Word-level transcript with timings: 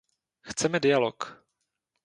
Chceme 0.49 0.79
dialog. 0.81 1.19